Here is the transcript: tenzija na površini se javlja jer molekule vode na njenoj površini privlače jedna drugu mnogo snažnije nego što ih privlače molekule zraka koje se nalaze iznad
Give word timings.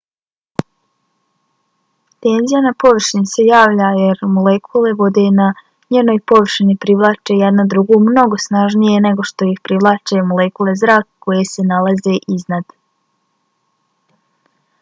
tenzija 2.25 2.61
na 2.65 2.71
površini 2.83 3.25
se 3.31 3.43
javlja 3.49 3.89
jer 3.97 4.23
molekule 4.37 4.93
vode 5.01 5.25
na 5.41 5.49
njenoj 5.97 6.21
površini 6.33 6.77
privlače 6.85 7.37
jedna 7.43 7.65
drugu 7.75 8.01
mnogo 8.09 8.39
snažnije 8.47 9.03
nego 9.07 9.29
što 9.33 9.49
ih 9.53 9.63
privlače 9.69 10.27
molekule 10.33 10.77
zraka 10.85 11.09
koje 11.27 11.43
se 11.55 11.69
nalaze 11.75 12.17
iznad 12.39 12.73